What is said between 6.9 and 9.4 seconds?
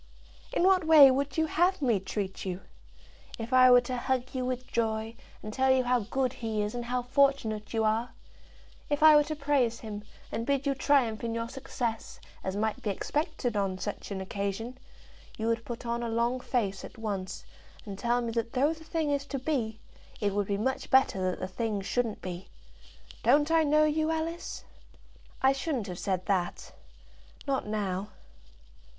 fortunate you are, if I were to